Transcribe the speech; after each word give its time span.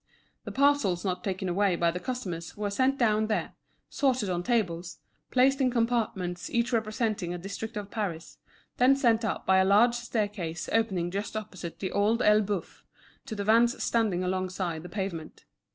The 0.45 0.51
parcels 0.51 1.05
not 1.05 1.23
taken 1.23 1.47
away 1.47 1.75
by 1.75 1.91
the 1.91 1.99
customers 1.99 2.57
were 2.57 2.71
sent 2.71 2.97
down 2.97 3.27
there, 3.27 3.53
sorted 3.87 4.31
on 4.31 4.41
tables, 4.41 4.97
placed 5.29 5.61
in 5.61 5.69
compartments 5.69 6.49
each 6.49 6.73
representing 6.73 7.35
a 7.35 7.37
district 7.37 7.77
of 7.77 7.91
Paris; 7.91 8.39
then 8.77 8.95
sent 8.95 9.23
up 9.23 9.45
by 9.45 9.57
a 9.57 9.63
large 9.63 9.93
staircase 9.93 10.67
opening 10.73 11.11
just 11.11 11.37
opposite 11.37 11.77
The 11.77 11.91
Old 11.91 12.23
Elbeuf, 12.23 12.83
to 13.27 13.35
the 13.35 13.43
vans 13.43 13.83
standing 13.83 14.23
alongside 14.23 14.81
the 14.81 14.89
pavement. 14.89 15.45